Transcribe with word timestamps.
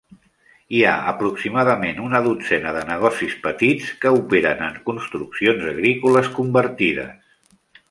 Hi 0.75 0.79
ha 0.85 0.93
aproximadament 1.09 1.99
una 2.05 2.21
dotzena 2.27 2.71
de 2.79 2.81
negocis 2.87 3.37
petits 3.45 3.93
que 4.07 4.15
operen 4.23 4.65
en 4.71 4.81
construccions 4.89 5.71
agrícoles 5.75 6.35
convertides. 6.41 7.17